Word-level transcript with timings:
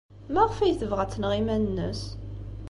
Maɣef 0.33 0.57
ay 0.59 0.73
tebɣa 0.79 1.01
ad 1.03 1.09
tneɣ 1.11 1.31
iman-nnes? 1.39 2.01